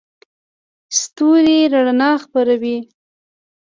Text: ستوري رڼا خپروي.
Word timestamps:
ستوري 0.99 1.59
رڼا 1.73 2.11
خپروي. 2.23 2.77